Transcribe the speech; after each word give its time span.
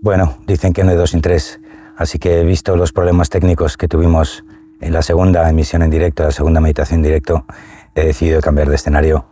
Bueno, 0.00 0.38
dicen 0.46 0.72
que 0.72 0.84
no 0.84 0.90
hay 0.92 0.96
dos 0.96 1.10
sin 1.10 1.22
tres, 1.22 1.58
así 1.96 2.20
que 2.20 2.40
he 2.40 2.44
visto 2.44 2.76
los 2.76 2.92
problemas 2.92 3.30
técnicos 3.30 3.76
que 3.76 3.88
tuvimos 3.88 4.44
en 4.80 4.92
la 4.92 5.02
segunda 5.02 5.50
emisión 5.50 5.82
en 5.82 5.90
directo, 5.90 6.22
la 6.22 6.30
segunda 6.30 6.60
meditación 6.60 7.00
en 7.00 7.02
directo, 7.02 7.44
he 7.96 8.06
decidido 8.06 8.40
cambiar 8.40 8.68
de 8.68 8.76
escenario, 8.76 9.26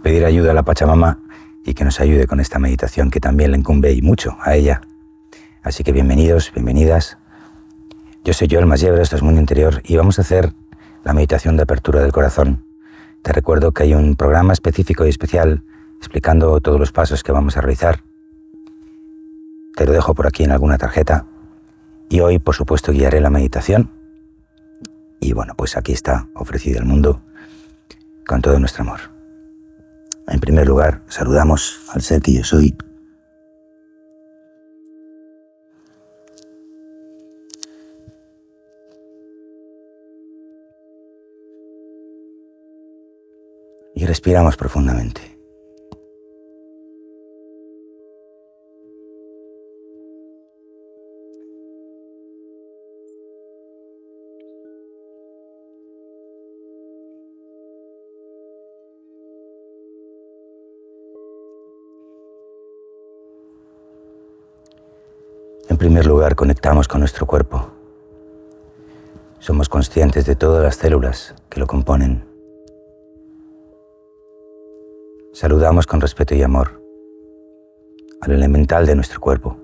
pedir 0.00 0.24
ayuda 0.24 0.52
a 0.52 0.54
la 0.54 0.62
Pachamama 0.62 1.18
y 1.64 1.74
que 1.74 1.84
nos 1.84 1.98
ayude 1.98 2.28
con 2.28 2.38
esta 2.38 2.60
meditación 2.60 3.10
que 3.10 3.18
también 3.18 3.50
le 3.50 3.58
incumbe 3.58 3.92
y 3.92 4.00
mucho 4.00 4.36
a 4.40 4.54
ella. 4.54 4.82
Así 5.60 5.82
que 5.82 5.90
bienvenidos, 5.90 6.52
bienvenidas. 6.54 7.18
Yo 8.22 8.32
soy 8.32 8.46
Joel 8.48 8.66
Masiebre, 8.66 9.02
esto 9.02 9.16
es 9.16 9.22
Mundo 9.22 9.40
Interior 9.40 9.82
y 9.84 9.96
vamos 9.96 10.20
a 10.20 10.22
hacer 10.22 10.52
la 11.02 11.14
meditación 11.14 11.56
de 11.56 11.64
apertura 11.64 12.00
del 12.00 12.12
corazón. 12.12 12.64
Te 13.22 13.32
recuerdo 13.32 13.72
que 13.72 13.82
hay 13.82 13.94
un 13.94 14.14
programa 14.14 14.52
específico 14.52 15.04
y 15.04 15.08
especial 15.08 15.64
explicando 15.98 16.60
todos 16.60 16.78
los 16.78 16.92
pasos 16.92 17.24
que 17.24 17.32
vamos 17.32 17.56
a 17.56 17.60
realizar. 17.60 18.04
Te 19.76 19.86
lo 19.86 19.92
dejo 19.92 20.14
por 20.14 20.26
aquí 20.26 20.44
en 20.44 20.52
alguna 20.52 20.78
tarjeta. 20.78 21.26
Y 22.08 22.20
hoy, 22.20 22.38
por 22.38 22.54
supuesto, 22.54 22.92
guiaré 22.92 23.20
la 23.20 23.30
meditación. 23.30 23.90
Y 25.20 25.32
bueno, 25.32 25.54
pues 25.56 25.76
aquí 25.76 25.92
está, 25.92 26.28
ofrecida 26.34 26.80
al 26.80 26.84
mundo, 26.84 27.22
con 28.26 28.42
todo 28.42 28.58
nuestro 28.58 28.82
amor. 28.82 29.00
En 30.28 30.40
primer 30.40 30.66
lugar, 30.66 31.02
saludamos 31.08 31.80
al 31.92 32.02
ser 32.02 32.20
que 32.20 32.32
yo 32.34 32.44
soy. 32.44 32.76
Y 43.94 44.06
respiramos 44.06 44.56
profundamente. 44.56 45.31
Primer 65.82 66.06
lugar 66.06 66.36
conectamos 66.36 66.86
con 66.86 67.00
nuestro 67.00 67.26
cuerpo. 67.26 67.72
Somos 69.40 69.68
conscientes 69.68 70.24
de 70.24 70.36
todas 70.36 70.62
las 70.62 70.76
células 70.76 71.34
que 71.50 71.58
lo 71.58 71.66
componen. 71.66 72.24
Saludamos 75.32 75.88
con 75.88 76.00
respeto 76.00 76.36
y 76.36 76.42
amor 76.42 76.80
al 78.20 78.30
elemental 78.30 78.86
de 78.86 78.94
nuestro 78.94 79.18
cuerpo, 79.18 79.56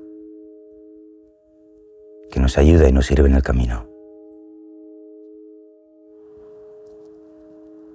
que 2.32 2.40
nos 2.40 2.58
ayuda 2.58 2.88
y 2.88 2.92
nos 2.92 3.06
sirve 3.06 3.28
en 3.28 3.36
el 3.36 3.44
camino. 3.44 3.86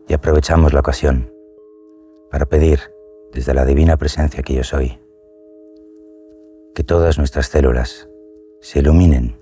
Y 0.07 0.13
aprovechamos 0.13 0.71
la 0.71 0.79
ocasión 0.79 1.29
para 2.31 2.45
pedir 2.45 2.79
desde 3.33 3.53
la 3.53 3.65
divina 3.65 3.97
presencia 3.97 4.43
que 4.43 4.53
yo 4.53 4.63
soy, 4.63 4.97
que 6.73 6.85
todas 6.85 7.17
nuestras 7.17 7.47
células 7.47 8.07
se 8.63 8.79
iluminen, 8.79 9.37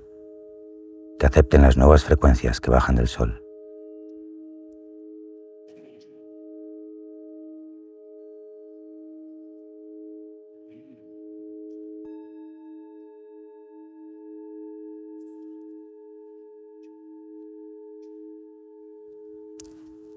que 1.19 1.27
acepten 1.27 1.61
las 1.61 1.77
nuevas 1.77 2.03
frecuencias 2.03 2.59
que 2.59 2.71
bajan 2.71 2.95
del 2.95 3.07
sol. 3.07 3.39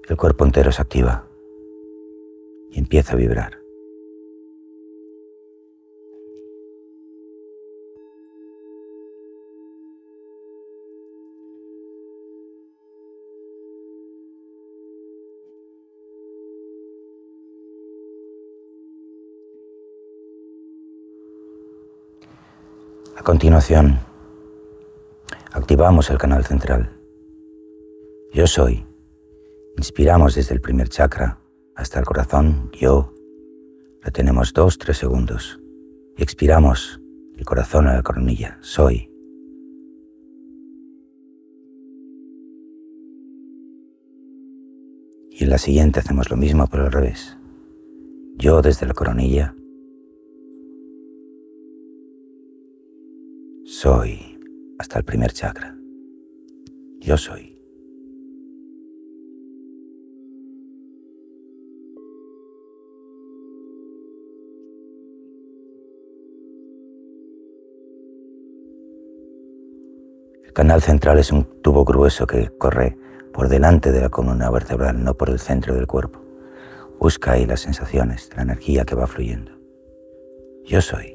El 0.09 0.17
cuerpo 0.17 0.45
entero 0.45 0.71
se 0.71 0.81
activa 0.81 1.27
y 2.71 2.79
empieza 2.79 3.13
a 3.13 3.17
vibrar. 3.17 3.64
Continuación, 23.25 23.97
activamos 25.51 26.11
el 26.11 26.19
canal 26.19 26.45
central. 26.45 26.95
Yo 28.31 28.45
soy. 28.45 28.85
Inspiramos 29.77 30.35
desde 30.35 30.53
el 30.53 30.61
primer 30.61 30.89
chakra 30.89 31.39
hasta 31.75 31.97
el 31.97 32.05
corazón, 32.05 32.69
yo. 32.79 33.15
Retenemos 34.03 34.53
dos, 34.53 34.77
tres 34.77 34.97
segundos. 34.97 35.59
Y 36.15 36.21
expiramos 36.21 37.01
el 37.35 37.43
corazón 37.45 37.87
a 37.87 37.95
la 37.95 38.03
coronilla, 38.03 38.59
soy. 38.61 39.09
Y 45.31 45.45
en 45.45 45.49
la 45.49 45.57
siguiente 45.57 45.99
hacemos 45.99 46.29
lo 46.29 46.37
mismo 46.37 46.67
por 46.67 46.79
el 46.79 46.91
revés. 46.91 47.35
Yo 48.37 48.61
desde 48.61 48.85
la 48.85 48.93
coronilla, 48.93 49.55
Soy 53.77 54.39
hasta 54.79 54.99
el 54.99 55.03
primer 55.03 55.33
chakra. 55.33 55.77
Yo 57.01 57.17
soy. 57.17 57.59
El 70.45 70.53
canal 70.53 70.81
central 70.81 71.19
es 71.19 71.33
un 71.33 71.43
tubo 71.61 71.83
grueso 71.83 72.25
que 72.25 72.47
corre 72.57 72.97
por 73.33 73.49
delante 73.49 73.91
de 73.91 73.99
la 73.99 74.09
columna 74.09 74.49
vertebral, 74.49 75.03
no 75.03 75.15
por 75.15 75.29
el 75.29 75.39
centro 75.39 75.75
del 75.75 75.85
cuerpo. 75.85 76.21
Busca 76.97 77.33
ahí 77.33 77.45
las 77.45 77.59
sensaciones, 77.59 78.29
la 78.37 78.43
energía 78.43 78.85
que 78.85 78.95
va 78.95 79.05
fluyendo. 79.05 79.51
Yo 80.63 80.79
soy. 80.79 81.14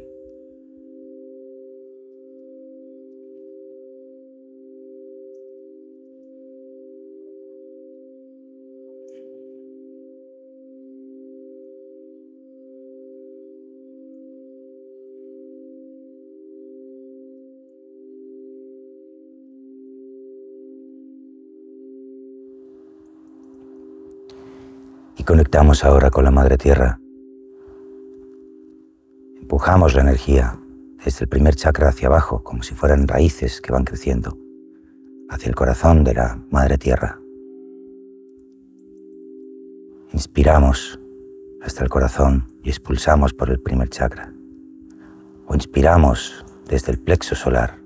Y 25.21 25.23
conectamos 25.23 25.85
ahora 25.85 26.11
con 26.11 26.25
la 26.25 26.31
Madre 26.31 26.57
Tierra. 26.57 26.99
Empujamos 29.39 29.95
la 29.95 30.01
energía 30.01 30.59
desde 31.05 31.25
el 31.25 31.29
primer 31.29 31.57
chakra 31.57 31.91
hacia 31.91 32.09
abajo, 32.09 32.43
como 32.43 32.63
si 32.63 32.75
fueran 32.75 33.07
raíces 33.07 33.61
que 33.61 33.71
van 33.71 33.85
creciendo, 33.85 34.39
hacia 35.29 35.51
el 35.51 35.55
corazón 35.55 36.05
de 36.05 36.15
la 36.15 36.43
Madre 36.51 36.79
Tierra. 36.79 37.21
Inspiramos 40.15 40.99
hasta 41.61 41.85
el 41.85 41.91
corazón 41.91 42.47
y 42.63 42.71
expulsamos 42.71 43.35
por 43.35 43.51
el 43.51 43.61
primer 43.61 43.91
chakra. 43.91 44.33
O 45.47 45.55
inspiramos 45.55 46.47
desde 46.67 46.93
el 46.93 46.99
plexo 46.99 47.35
solar, 47.35 47.79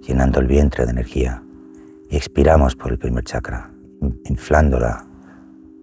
llenando 0.00 0.40
el 0.40 0.46
vientre 0.46 0.86
de 0.86 0.92
energía, 0.92 1.42
y 2.08 2.16
expiramos 2.16 2.74
por 2.74 2.90
el 2.90 2.98
primer 2.98 3.24
chakra, 3.24 3.70
inflándola 4.24 5.08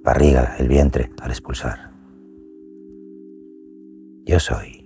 barriga, 0.04 0.56
el 0.60 0.68
vientre 0.68 1.12
al 1.22 1.32
expulsar. 1.32 1.92
Yo 4.26 4.40
soy. 4.40 4.81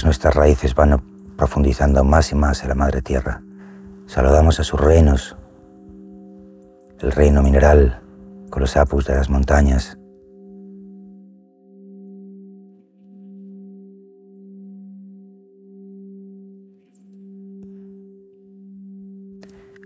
Nuestras 0.00 0.34
raíces 0.34 0.74
van 0.74 1.02
profundizando 1.36 2.02
más 2.02 2.32
y 2.32 2.34
más 2.34 2.62
en 2.62 2.70
la 2.70 2.74
Madre 2.74 3.02
Tierra, 3.02 3.42
saludamos 4.06 4.58
a 4.58 4.64
sus 4.64 4.80
reinos, 4.80 5.36
el 7.00 7.12
reino 7.12 7.42
mineral, 7.42 8.00
con 8.48 8.62
los 8.62 8.74
apus 8.78 9.04
de 9.06 9.14
las 9.14 9.28
montañas. 9.28 9.98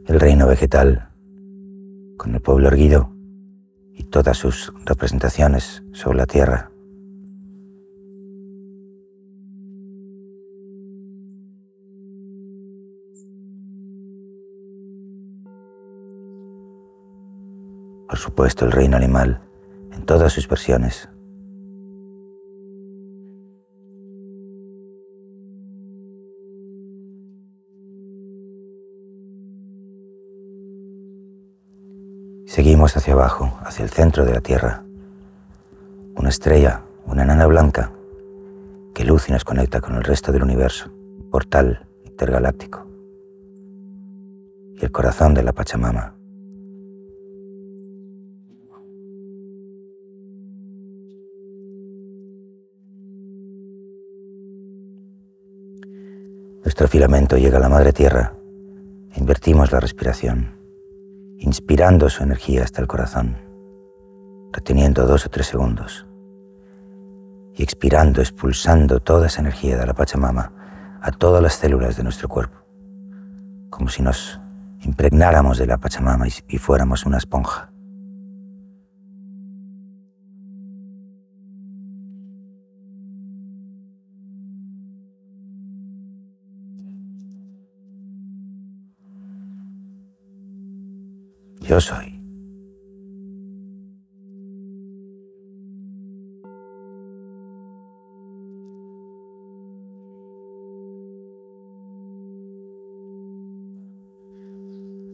El 0.07 0.21
reino 0.21 0.47
vegetal, 0.47 1.09
con 2.17 2.33
el 2.33 2.41
pueblo 2.41 2.69
erguido 2.69 3.11
y 3.93 4.05
todas 4.05 4.39
sus 4.39 4.73
representaciones 4.85 5.83
sobre 5.93 6.19
la 6.19 6.27
tierra. 6.27 6.71
Por 18.09 18.19
supuesto 18.19 18.65
el 18.65 18.73
reino 18.73 18.97
animal 18.97 19.41
en 19.93 20.05
todas 20.05 20.33
sus 20.33 20.49
versiones. 20.49 21.09
Seguimos 32.47 32.97
hacia 32.97 33.13
abajo, 33.13 33.59
hacia 33.65 33.83
el 33.83 33.91
centro 33.91 34.25
de 34.25 34.33
la 34.33 34.41
Tierra. 34.41 34.83
Una 36.15 36.31
estrella, 36.31 36.81
una 37.05 37.25
enana 37.25 37.47
blanca, 37.47 37.93
que 38.95 39.05
luz 39.05 39.29
y 39.29 39.33
nos 39.33 39.45
conecta 39.45 39.83
con 39.83 39.97
el 39.97 40.05
resto 40.05 40.33
del 40.33 40.43
universo, 40.43 40.91
un 40.91 41.29
portal 41.31 41.87
intergaláctico. 42.05 42.87
Y 44.75 44.85
el 44.85 44.91
corazón 44.91 45.35
de 45.35 45.43
la 45.43 45.53
Pachamama. 45.53 46.15
Nuestro 56.77 56.89
filamento 56.89 57.39
llega 57.39 57.57
a 57.57 57.61
la 57.63 57.71
madre 57.71 57.91
tierra 57.91 58.35
invertimos 59.15 59.73
la 59.73 59.81
respiración, 59.81 60.61
inspirando 61.39 62.11
su 62.11 62.23
energía 62.23 62.65
hasta 62.65 62.83
el 62.83 62.87
corazón, 62.87 63.39
reteniendo 64.53 65.07
dos 65.07 65.25
o 65.25 65.31
tres 65.31 65.47
segundos 65.47 66.07
y 67.55 67.63
expirando, 67.63 68.21
expulsando 68.21 69.01
toda 69.01 69.29
esa 69.29 69.41
energía 69.41 69.79
de 69.79 69.87
la 69.87 69.95
Pachamama 69.95 70.99
a 71.01 71.13
todas 71.13 71.43
las 71.43 71.55
células 71.55 71.97
de 71.97 72.03
nuestro 72.03 72.29
cuerpo, 72.29 72.59
como 73.71 73.89
si 73.89 74.03
nos 74.03 74.39
impregnáramos 74.83 75.57
de 75.57 75.69
la 75.69 75.79
Pachamama 75.79 76.27
y, 76.29 76.59
fuéramos 76.59 77.07
una 77.07 77.17
esponja. 77.17 77.73
Yo 91.69 91.81
soy. 91.81 92.17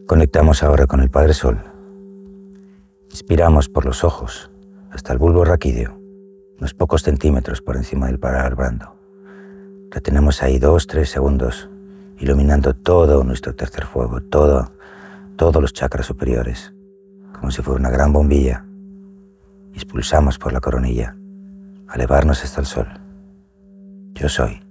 Conectamos 0.05 0.61
ahora 0.61 0.85
con 0.85 0.99
el 0.99 1.09
Padre 1.09 1.33
Sol. 1.33 1.57
Inspiramos 3.09 3.67
por 3.67 3.85
los 3.85 4.03
ojos 4.03 4.51
hasta 4.91 5.11
el 5.11 5.17
bulbo 5.17 5.43
raquídeo, 5.43 5.99
unos 6.59 6.75
pocos 6.75 7.01
centímetros 7.01 7.63
por 7.63 7.77
encima 7.77 8.05
del 8.05 8.19
parar 8.19 8.55
brando. 8.55 8.95
Retenemos 9.89 10.43
ahí 10.43 10.59
dos, 10.59 10.85
tres 10.85 11.09
segundos, 11.09 11.67
iluminando 12.19 12.75
todo 12.75 13.23
nuestro 13.23 13.55
tercer 13.55 13.85
fuego, 13.85 14.21
todo 14.21 14.71
todos 15.35 15.61
los 15.61 15.73
chakras 15.73 16.05
superiores, 16.05 16.73
como 17.33 17.51
si 17.51 17.61
fuera 17.61 17.79
una 17.79 17.89
gran 17.89 18.13
bombilla, 18.13 18.65
expulsamos 19.73 20.37
por 20.37 20.53
la 20.53 20.61
coronilla, 20.61 21.15
a 21.87 21.95
elevarnos 21.95 22.43
hasta 22.43 22.61
el 22.61 22.67
sol. 22.67 22.87
Yo 24.13 24.29
soy. 24.29 24.62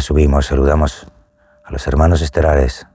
Subimos, 0.00 0.46
saludamos 0.46 1.06
a 1.62 1.70
los 1.70 1.86
hermanos 1.86 2.20
estelares, 2.20 2.86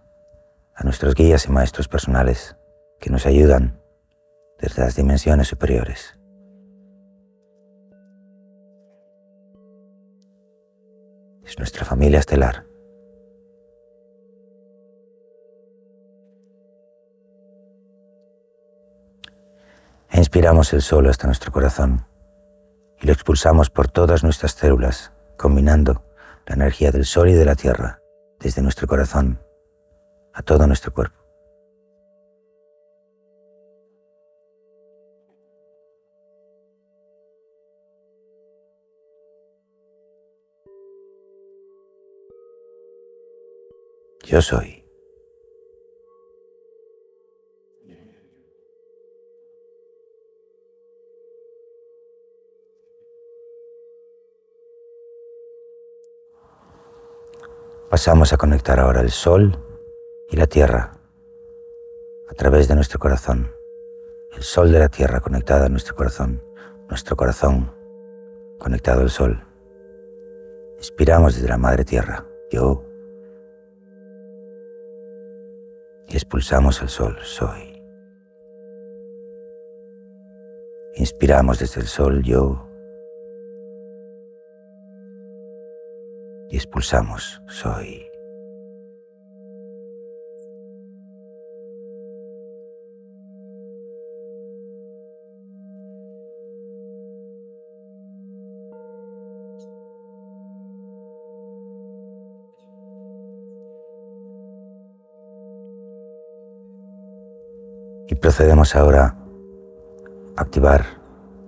a 0.75 0.83
nuestros 0.83 1.15
guías 1.15 1.45
y 1.45 1.49
maestros 1.49 1.87
personales 1.87 2.57
que 2.99 3.09
nos 3.09 3.25
ayudan 3.25 3.81
desde 4.59 4.83
las 4.83 4.95
dimensiones 4.95 5.47
superiores. 5.47 6.17
Es 11.45 11.57
nuestra 11.57 11.85
familia 11.85 12.19
estelar. 12.19 12.65
E 20.11 20.17
inspiramos 20.17 20.73
el 20.73 20.81
sol 20.81 21.07
hasta 21.07 21.27
nuestro 21.27 21.51
corazón 21.51 22.05
y 22.99 23.07
lo 23.07 23.13
expulsamos 23.13 23.69
por 23.69 23.87
todas 23.87 24.23
nuestras 24.23 24.51
células, 24.51 25.13
combinando 25.37 26.08
la 26.49 26.55
energía 26.55 26.91
del 26.91 27.05
sol 27.05 27.29
y 27.29 27.33
de 27.33 27.45
la 27.45 27.55
tierra 27.55 28.01
desde 28.39 28.63
nuestro 28.63 28.87
corazón 28.87 29.39
a 30.33 30.41
todo 30.41 30.65
nuestro 30.65 30.91
cuerpo. 30.91 31.19
Yo 44.25 44.41
soy. 44.41 44.78
Pasamos 57.99 58.31
a 58.31 58.37
conectar 58.37 58.79
ahora 58.79 59.01
el 59.01 59.11
sol 59.11 59.59
y 60.29 60.37
la 60.37 60.47
tierra 60.47 60.93
a 62.29 62.33
través 62.33 62.69
de 62.69 62.75
nuestro 62.75 62.97
corazón. 62.97 63.51
El 64.31 64.41
sol 64.41 64.71
de 64.71 64.79
la 64.79 64.87
tierra 64.87 65.19
conectado 65.19 65.65
a 65.65 65.67
nuestro 65.67 65.97
corazón. 65.97 66.41
Nuestro 66.87 67.17
corazón 67.17 67.75
conectado 68.57 69.01
al 69.01 69.09
sol. 69.09 69.43
Inspiramos 70.77 71.35
desde 71.35 71.49
la 71.49 71.57
madre 71.57 71.83
tierra. 71.83 72.25
Yo. 72.49 72.85
Y 76.07 76.13
expulsamos 76.13 76.81
al 76.81 76.87
sol. 76.87 77.17
Soy. 77.21 77.83
Inspiramos 80.95 81.59
desde 81.59 81.81
el 81.81 81.87
sol. 81.87 82.23
Yo. 82.23 82.68
Y 86.49 86.57
expulsamos 86.57 87.41
soy. 87.47 88.05
Y 108.07 108.15
procedemos 108.15 108.75
ahora 108.75 109.15
a 110.35 110.41
activar 110.41 110.83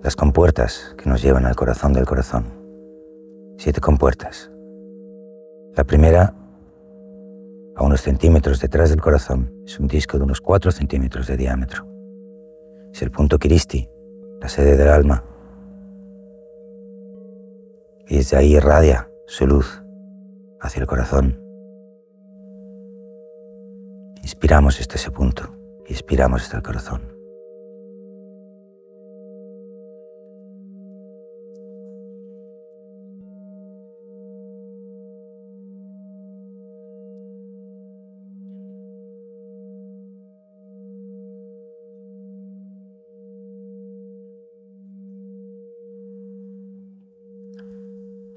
las 0.00 0.14
compuertas 0.14 0.94
que 0.96 1.08
nos 1.08 1.20
llevan 1.20 1.44
al 1.44 1.56
corazón 1.56 1.92
del 1.92 2.06
corazón. 2.06 2.44
Siete 3.58 3.80
compuertas. 3.80 4.51
La 5.74 5.84
primera, 5.84 6.34
a 7.76 7.84
unos 7.84 8.00
centímetros 8.02 8.60
detrás 8.60 8.90
del 8.90 9.00
corazón, 9.00 9.52
es 9.64 9.78
un 9.80 9.86
disco 9.86 10.18
de 10.18 10.24
unos 10.24 10.40
4 10.40 10.70
centímetros 10.70 11.26
de 11.26 11.36
diámetro. 11.36 11.86
Es 12.92 13.02
el 13.02 13.10
punto 13.10 13.38
Kiristi, 13.38 13.88
la 14.40 14.48
sede 14.48 14.76
del 14.76 14.88
alma. 14.88 15.24
y 18.12 18.16
desde 18.16 18.36
ahí 18.36 18.56
irradia 18.56 19.08
su 19.26 19.46
luz 19.46 19.82
hacia 20.60 20.80
el 20.80 20.86
corazón. 20.86 21.40
Inspiramos 24.22 24.78
hasta 24.80 24.96
ese 24.96 25.10
punto 25.10 25.56
y 25.86 25.92
expiramos 25.92 26.42
hasta 26.42 26.58
el 26.58 26.62
corazón. 26.62 27.11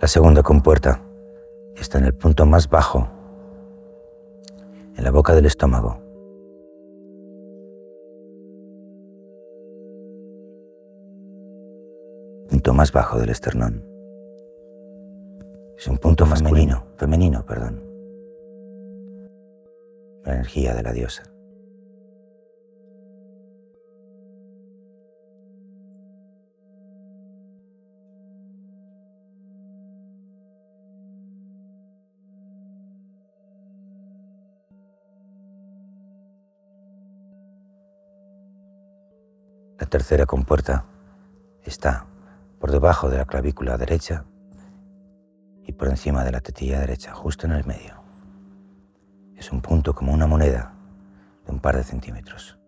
La 0.06 0.10
segunda 0.10 0.44
compuerta 0.44 1.02
está 1.76 1.98
en 1.98 2.06
el 2.06 2.14
punto 2.14 2.46
más 2.46 2.70
bajo, 2.70 3.10
en 4.96 5.04
la 5.04 5.10
boca 5.10 5.34
del 5.34 5.48
estómago. 5.48 5.98
Punto 12.48 12.74
más 12.76 12.92
bajo 12.92 13.18
del 13.18 13.32
esternón. 13.32 13.84
Es 15.76 15.88
un 15.88 15.98
punto 15.98 16.28
masculino, 16.28 16.86
femenino, 16.98 17.44
perdón. 17.44 17.82
La 20.24 20.34
energía 20.36 20.76
de 20.76 20.84
la 20.84 20.92
diosa. 20.94 21.35
Tercera 39.96 40.25
compuerta 40.25 40.84
está 41.64 42.06
por 42.60 42.70
debajo 42.70 43.10
de 43.10 43.16
la 43.16 43.24
clavícula 43.24 43.78
derecha 43.78 44.25
y 45.66 45.72
por 45.72 45.88
encima 45.88 46.25
de 46.25 46.34
la 46.34 46.42
tetilla 46.42 46.82
derecha, 46.82 47.14
justo 47.14 47.48
en 47.48 47.54
el 47.54 47.66
medio. 47.66 48.04
Es 49.38 49.54
un 49.54 49.62
punto 49.62 49.96
como 49.96 50.12
una 50.12 50.28
moneda 50.28 50.74
de 51.46 51.54
un 51.54 51.62
par 51.62 51.78
de 51.78 51.86
centímetros. 51.86 52.60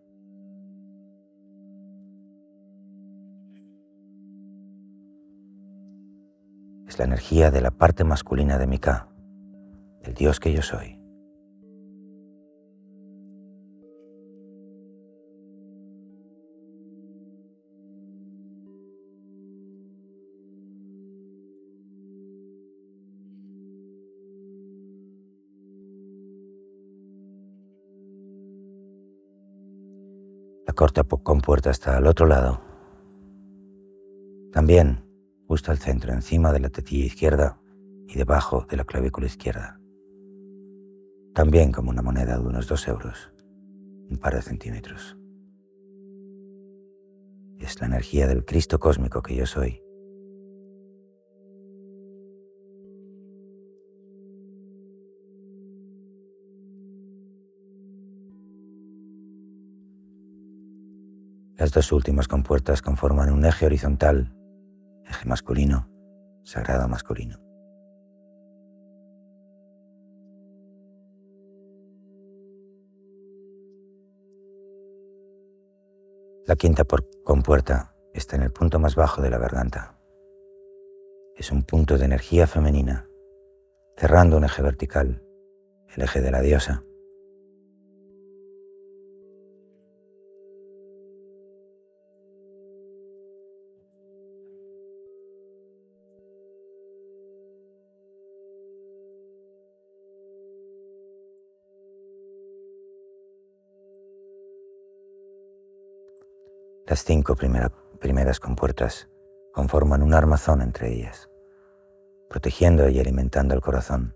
Es 6.88 6.98
la 6.98 7.04
energía 7.04 7.52
de 7.52 7.60
la 7.60 7.72
parte 7.72 8.06
masculina 8.06 8.58
de 8.58 8.68
mi 8.68 8.80
Ka, 8.80 9.10
el 10.02 10.14
Dios 10.14 10.40
que 10.40 10.54
yo 10.54 10.62
soy. 10.62 10.97
Corta 30.78 31.04
compuerta 31.04 31.72
está 31.72 31.98
al 31.98 32.06
otro 32.06 32.28
lado. 32.28 32.62
También 34.54 35.04
justo 35.48 35.72
al 35.72 35.80
centro, 35.80 36.14
encima 36.14 36.54
de 36.54 36.60
la 36.60 36.70
tetilla 36.70 37.06
izquierda 37.06 37.60
y 38.08 38.16
debajo 38.16 38.68
de 38.70 38.78
la 38.78 38.86
clavícula 38.86 39.26
izquierda. 39.26 39.80
También 41.34 41.72
como 41.72 41.90
una 41.90 42.04
moneda 42.04 42.38
de 42.38 42.46
unos 42.46 42.68
dos 42.68 42.88
euros, 42.88 43.32
un 44.08 44.18
par 44.18 44.36
de 44.36 44.44
centímetros. 44.44 45.18
Es 47.58 47.82
la 47.82 47.88
energía 47.88 48.28
del 48.28 48.46
Cristo 48.46 48.80
cósmico 48.80 49.24
que 49.24 49.36
yo 49.36 49.48
soy. 49.48 49.82
Las 61.58 61.72
dos 61.72 61.92
últimas 61.92 62.28
compuertas 62.28 62.84
conforman 62.84 63.32
un 63.32 63.44
eje 63.44 63.66
horizontal, 63.66 64.32
eje 65.10 65.28
masculino, 65.28 65.90
sagrado 66.44 66.88
masculino. 66.88 67.40
La 76.46 76.56
quinta 76.56 76.84
compuerta 77.24 77.96
está 78.14 78.36
en 78.36 78.44
el 78.44 78.52
punto 78.52 78.78
más 78.78 78.96
bajo 78.96 79.24
de 79.24 79.32
la 79.32 79.40
garganta. 79.40 79.98
Es 81.36 81.52
un 81.52 81.64
punto 81.64 81.98
de 81.98 82.06
energía 82.06 82.46
femenina, 82.46 83.10
cerrando 83.98 84.38
un 84.38 84.44
eje 84.44 84.62
vertical, 84.62 85.24
el 85.96 86.04
eje 86.04 86.22
de 86.22 86.30
la 86.30 86.42
diosa. 86.42 86.84
Las 106.98 107.06
cinco 107.06 107.36
primeras 107.36 108.40
compuertas 108.40 109.08
conforman 109.54 110.02
un 110.02 110.16
armazón 110.16 110.64
entre 110.64 110.92
ellas, 110.92 111.30
protegiendo 112.28 112.90
y 112.90 113.00
alimentando 113.00 113.54
el 113.54 113.62
corazón. 113.62 114.16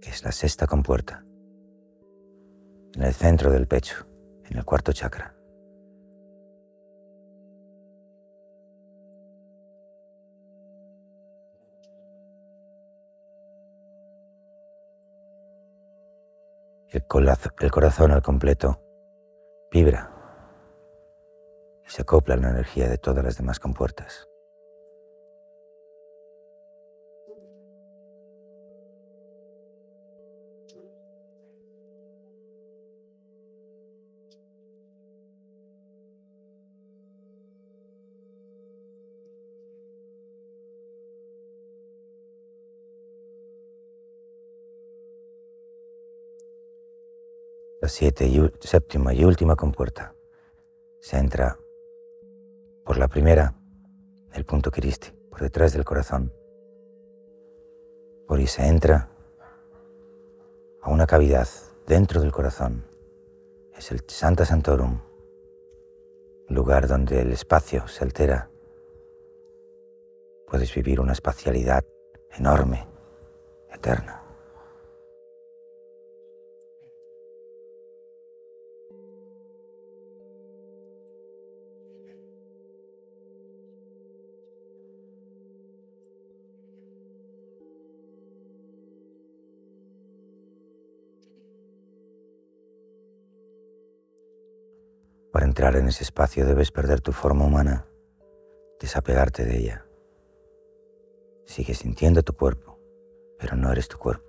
que 0.00 0.10
es 0.10 0.24
la 0.24 0.32
sexta 0.32 0.66
compuerta, 0.66 1.24
en 2.94 3.02
el 3.04 3.14
centro 3.14 3.52
del 3.52 3.68
pecho, 3.68 4.04
en 4.46 4.58
el 4.58 4.64
cuarto 4.64 4.92
chakra. 4.92 5.37
El, 16.90 17.06
corazón 17.06 18.12
al 18.12 18.22
completo 18.22 18.80
vibra 19.70 20.10
y 21.86 21.90
se 21.90 22.02
acopla 22.02 22.36
la 22.36 22.50
energía 22.50 22.88
de 22.88 22.98
todas 22.98 23.24
las 23.24 23.36
demás 23.36 23.60
compuertas. 23.60 24.27
Siete 47.88 48.26
y 48.26 48.40
séptima 48.60 49.12
y 49.12 49.24
última 49.24 49.56
compuerta. 49.56 50.14
Se 51.00 51.18
entra 51.18 51.58
por 52.84 52.98
la 52.98 53.08
primera, 53.08 53.54
el 54.32 54.44
punto 54.44 54.70
Cristi, 54.70 55.10
por 55.30 55.40
detrás 55.40 55.72
del 55.72 55.84
corazón. 55.84 56.32
Por 58.26 58.38
ahí 58.38 58.46
se 58.46 58.66
entra 58.66 59.08
a 60.82 60.90
una 60.90 61.06
cavidad 61.06 61.48
dentro 61.86 62.20
del 62.20 62.32
corazón. 62.32 62.84
Es 63.76 63.90
el 63.90 64.02
Santa 64.06 64.44
Santorum, 64.44 65.00
lugar 66.48 66.88
donde 66.88 67.22
el 67.22 67.32
espacio 67.32 67.86
se 67.88 68.04
altera. 68.04 68.50
Puedes 70.46 70.74
vivir 70.74 71.00
una 71.00 71.12
espacialidad 71.12 71.84
enorme, 72.36 72.86
eterna. 73.72 74.27
Entrar 95.58 95.74
en 95.74 95.88
ese 95.88 96.04
espacio 96.04 96.46
debes 96.46 96.70
perder 96.70 97.00
tu 97.00 97.10
forma 97.10 97.44
humana, 97.44 97.84
desapegarte 98.78 99.44
de 99.44 99.56
ella. 99.56 99.84
Sigues 101.46 101.78
sintiendo 101.78 102.22
tu 102.22 102.32
cuerpo, 102.32 102.78
pero 103.40 103.56
no 103.56 103.72
eres 103.72 103.88
tu 103.88 103.98
cuerpo. 103.98 104.24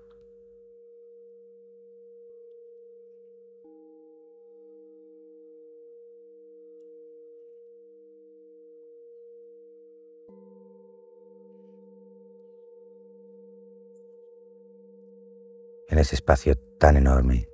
En 15.89 16.00
ese 16.00 16.15
espacio 16.15 16.55
tan 16.79 16.98
enorme 16.98 17.51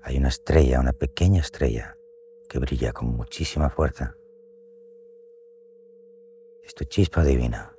hay 0.00 0.16
una 0.16 0.28
estrella, 0.28 0.80
una 0.80 0.94
pequeña 0.94 1.42
estrella 1.42 1.98
que 2.50 2.58
brilla 2.58 2.92
con 2.92 3.16
muchísima 3.16 3.70
fuerza. 3.70 4.16
Es 6.64 6.74
tu 6.74 6.84
chispa 6.84 7.22
divina, 7.22 7.72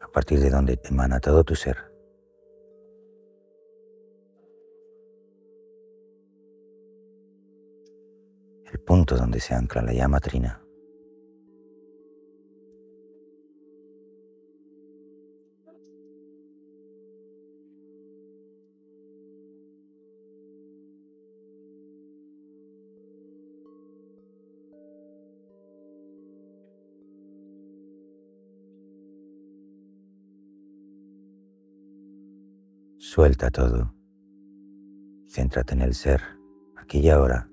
a 0.00 0.08
partir 0.08 0.40
de 0.40 0.50
donde 0.50 0.80
emana 0.82 1.20
todo 1.20 1.44
tu 1.44 1.54
ser. 1.54 1.76
El 8.72 8.80
punto 8.80 9.16
donde 9.16 9.38
se 9.38 9.54
ancla 9.54 9.82
la 9.82 9.92
llama 9.92 10.18
trina. 10.18 10.64
Suelta 33.20 33.50
todo. 33.50 33.94
Céntrate 35.28 35.74
en 35.74 35.82
el 35.82 35.92
ser, 35.92 36.22
aquí 36.74 37.00
y 37.00 37.10
ahora. 37.10 37.50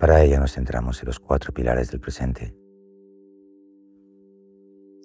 Para 0.00 0.24
ello 0.24 0.40
nos 0.40 0.54
centramos 0.54 1.00
en 1.00 1.06
los 1.06 1.20
cuatro 1.20 1.54
pilares 1.54 1.92
del 1.92 2.00
presente. 2.00 2.52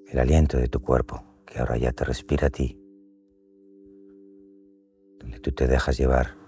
El 0.08 0.18
aliento 0.18 0.58
de 0.58 0.68
tu 0.68 0.82
cuerpo, 0.82 1.44
que 1.46 1.60
ahora 1.60 1.78
ya 1.78 1.92
te 1.92 2.06
respira 2.06 2.48
a 2.48 2.50
ti, 2.50 2.76
donde 5.20 5.40
tú 5.42 5.52
te 5.52 5.68
dejas 5.68 5.96
llevar 5.96 6.45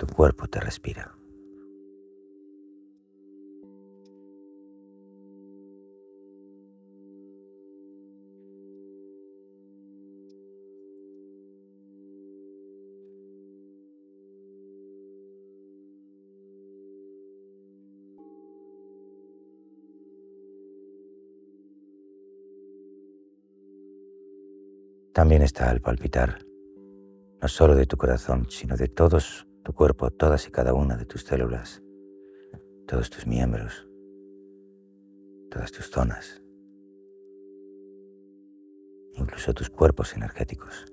tu 0.00 0.06
cuerpo 0.06 0.48
te 0.48 0.58
respira. 0.60 1.14
También 25.12 25.42
está 25.42 25.70
el 25.70 25.82
palpitar, 25.82 26.38
no 27.42 27.48
solo 27.48 27.74
de 27.74 27.84
tu 27.84 27.98
corazón, 27.98 28.46
sino 28.48 28.78
de 28.78 28.88
todos 28.88 29.46
tu 29.64 29.72
cuerpo, 29.72 30.10
todas 30.10 30.46
y 30.46 30.50
cada 30.50 30.74
una 30.74 30.96
de 30.96 31.04
tus 31.04 31.22
células, 31.22 31.82
todos 32.86 33.10
tus 33.10 33.26
miembros, 33.26 33.86
todas 35.50 35.72
tus 35.72 35.90
zonas, 35.90 36.42
incluso 39.14 39.52
tus 39.54 39.70
cuerpos 39.70 40.14
energéticos. 40.14 40.86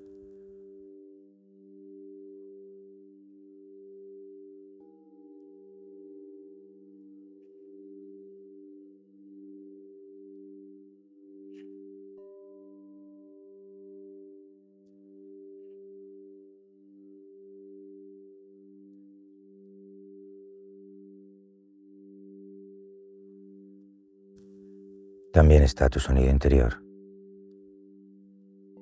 También 25.32 25.62
está 25.62 25.88
tu 25.88 26.00
sonido 26.00 26.30
interior. 26.30 26.82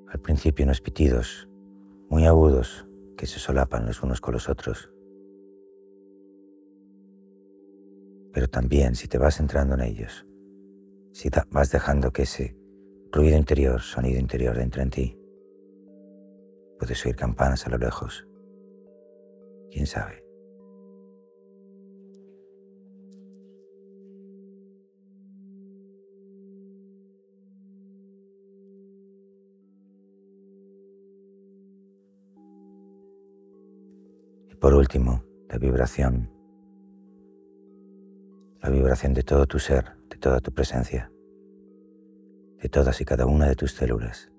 Al 0.08 0.20
principio 0.20 0.64
unos 0.64 0.80
pitidos 0.80 1.48
muy 2.08 2.24
agudos 2.24 2.86
que 3.16 3.26
se 3.26 3.40
solapan 3.40 3.86
los 3.86 4.02
unos 4.02 4.20
con 4.20 4.34
los 4.34 4.48
otros. 4.48 4.92
Pero 8.32 8.48
también 8.48 8.94
si 8.94 9.08
te 9.08 9.18
vas 9.18 9.40
entrando 9.40 9.74
en 9.74 9.80
ellos, 9.80 10.26
si 11.12 11.30
vas 11.50 11.70
dejando 11.72 12.12
que 12.12 12.22
ese 12.22 12.56
ruido 13.10 13.36
interior, 13.36 13.80
sonido 13.80 14.20
interior 14.20 14.58
entre 14.58 14.82
en 14.82 14.90
ti, 14.90 15.18
puedes 16.78 17.04
oír 17.06 17.16
campanas 17.16 17.66
a 17.66 17.70
lo 17.70 17.78
lejos. 17.78 18.28
¿Quién 19.70 19.86
sabe? 19.86 20.25
Por 34.60 34.74
último, 34.74 35.22
la 35.48 35.58
vibración. 35.58 36.30
La 38.62 38.70
vibración 38.70 39.12
de 39.12 39.22
todo 39.22 39.46
tu 39.46 39.58
ser, 39.58 39.96
de 40.08 40.16
toda 40.16 40.40
tu 40.40 40.52
presencia, 40.52 41.12
de 42.60 42.68
todas 42.68 43.00
y 43.00 43.04
cada 43.04 43.26
una 43.26 43.48
de 43.48 43.54
tus 43.54 43.72
células. 43.72 44.30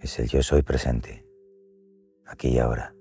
Es 0.00 0.18
el 0.18 0.28
yo 0.28 0.42
soy 0.42 0.62
presente, 0.62 1.26
aquí 2.26 2.48
y 2.48 2.58
ahora. 2.58 2.95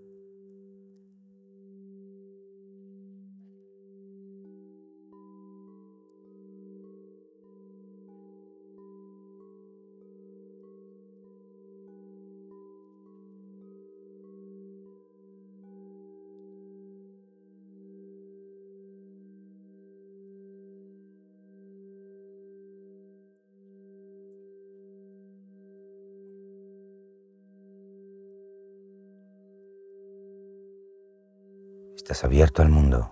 Estás 32.05 32.23
abierto 32.23 32.61
al 32.61 32.69
mundo, 32.69 33.09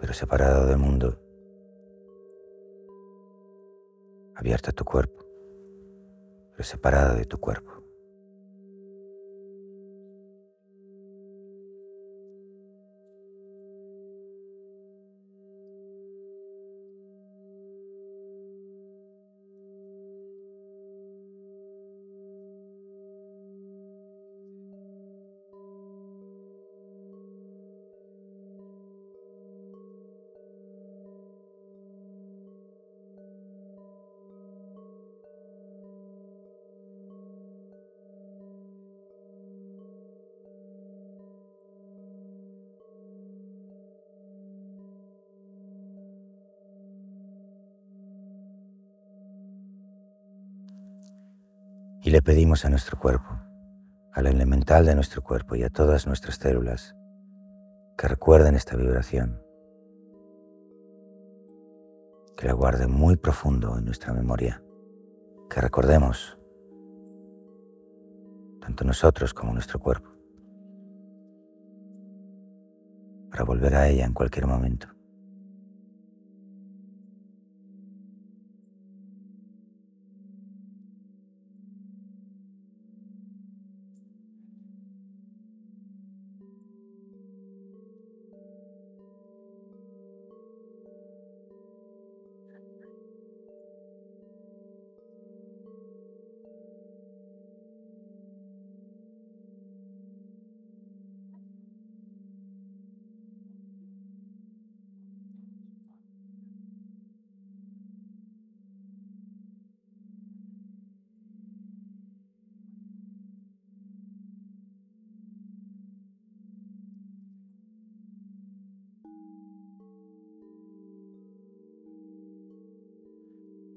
pero 0.00 0.12
separado 0.12 0.66
del 0.66 0.78
mundo. 0.78 1.16
Abierto 4.34 4.70
a 4.70 4.72
tu 4.72 4.84
cuerpo, 4.84 5.24
pero 6.50 6.64
separado 6.64 7.14
de 7.14 7.24
tu 7.24 7.38
cuerpo. 7.38 7.85
Le 52.10 52.22
pedimos 52.22 52.64
a 52.64 52.70
nuestro 52.70 52.98
cuerpo, 52.98 53.36
al 54.12 54.26
elemental 54.26 54.86
de 54.86 54.94
nuestro 54.94 55.22
cuerpo 55.22 55.56
y 55.56 55.64
a 55.64 55.70
todas 55.70 56.06
nuestras 56.06 56.36
células 56.36 56.94
que 57.98 58.08
recuerden 58.08 58.54
esta 58.54 58.76
vibración, 58.76 59.42
que 62.36 62.46
la 62.46 62.52
guarden 62.52 62.92
muy 62.92 63.16
profundo 63.16 63.76
en 63.76 63.84
nuestra 63.84 64.12
memoria, 64.12 64.62
que 65.50 65.60
recordemos 65.60 66.38
tanto 68.60 68.84
nosotros 68.84 69.34
como 69.34 69.52
nuestro 69.52 69.80
cuerpo, 69.80 70.10
para 73.30 73.44
volver 73.44 73.74
a 73.74 73.88
ella 73.88 74.04
en 74.04 74.12
cualquier 74.12 74.46
momento. 74.46 74.95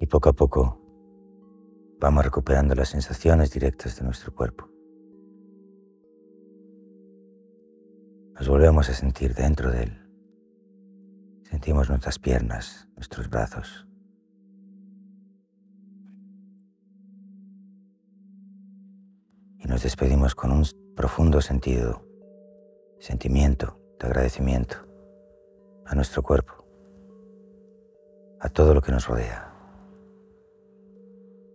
Poco 0.09 0.29
a 0.29 0.33
poco 0.33 0.81
vamos 1.99 2.25
recuperando 2.25 2.73
las 2.73 2.89
sensaciones 2.89 3.51
directas 3.51 3.97
de 3.97 4.03
nuestro 4.03 4.33
cuerpo. 4.33 4.67
Nos 8.33 8.49
volvemos 8.49 8.89
a 8.89 8.93
sentir 8.93 9.35
dentro 9.35 9.69
de 9.69 9.83
él. 9.83 10.09
Sentimos 11.43 11.89
nuestras 11.89 12.17
piernas, 12.17 12.87
nuestros 12.95 13.29
brazos. 13.29 13.85
Y 19.59 19.67
nos 19.67 19.83
despedimos 19.83 20.33
con 20.33 20.51
un 20.51 20.63
profundo 20.95 21.41
sentido, 21.41 22.03
sentimiento 22.99 23.79
de 23.99 24.07
agradecimiento 24.07 24.77
a 25.85 25.95
nuestro 25.95 26.23
cuerpo, 26.23 26.65
a 28.39 28.49
todo 28.49 28.73
lo 28.73 28.81
que 28.81 28.91
nos 28.91 29.05
rodea 29.07 29.48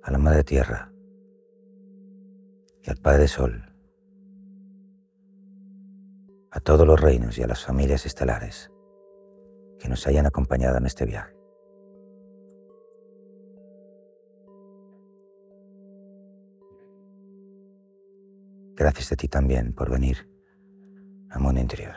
a 0.04 0.10
la 0.10 0.18
Madre 0.18 0.44
Tierra 0.44 0.92
y 2.82 2.90
al 2.90 2.98
Padre 2.98 3.26
Sol, 3.26 3.64
a 6.50 6.60
todos 6.60 6.86
los 6.86 7.00
reinos 7.00 7.38
y 7.38 7.42
a 7.42 7.46
las 7.46 7.64
familias 7.64 8.04
estelares 8.04 8.70
que 9.78 9.88
nos 9.88 10.06
hayan 10.06 10.26
acompañado 10.26 10.76
en 10.76 10.86
este 10.86 11.06
viaje. 11.06 11.34
Gracias 18.76 19.12
a 19.12 19.16
ti 19.16 19.28
también 19.28 19.72
por 19.72 19.90
venir 19.90 20.28
al 21.30 21.40
mundo 21.40 21.60
interior. 21.60 21.94